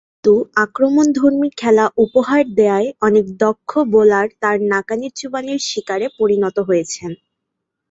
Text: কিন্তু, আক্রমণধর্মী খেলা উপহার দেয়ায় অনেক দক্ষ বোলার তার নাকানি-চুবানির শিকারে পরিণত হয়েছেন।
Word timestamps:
কিন্তু, 0.03 0.33
আক্রমণধর্মী 0.57 1.49
খেলা 1.57 1.85
উপহার 1.97 2.43
দেয়ায় 2.55 2.89
অনেক 3.01 3.25
দক্ষ 3.39 3.71
বোলার 3.91 4.27
তার 4.41 4.57
নাকানি-চুবানির 4.71 5.59
শিকারে 5.69 6.07
পরিণত 6.19 6.57
হয়েছেন। 6.59 7.11